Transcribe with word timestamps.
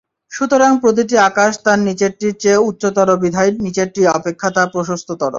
সুতরাং 0.31 0.71
প্রতিটি 0.81 1.15
আকাশ 1.29 1.51
তার 1.65 1.79
নিচেরটির 1.87 2.33
চেয়ে 2.41 2.63
উচ্চতর 2.69 3.09
বিধায় 3.23 3.51
নিচেরটি 3.65 4.01
অপেক্ষা 4.17 4.49
তা 4.55 4.63
প্রশস্ততর। 4.73 5.29